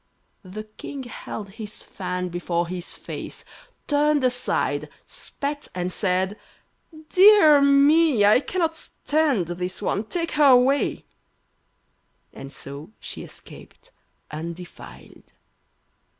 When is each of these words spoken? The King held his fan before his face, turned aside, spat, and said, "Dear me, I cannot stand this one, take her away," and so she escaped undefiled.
The 0.43 0.63
King 0.63 1.03
held 1.03 1.51
his 1.51 1.83
fan 1.83 2.29
before 2.29 2.67
his 2.67 2.91
face, 2.95 3.45
turned 3.87 4.23
aside, 4.23 4.89
spat, 5.05 5.67
and 5.75 5.93
said, 5.93 6.39
"Dear 7.09 7.61
me, 7.61 8.25
I 8.25 8.39
cannot 8.39 8.75
stand 8.75 9.45
this 9.45 9.79
one, 9.79 10.05
take 10.05 10.31
her 10.31 10.53
away," 10.53 11.05
and 12.33 12.51
so 12.51 12.89
she 12.99 13.21
escaped 13.21 13.91
undefiled. 14.31 15.33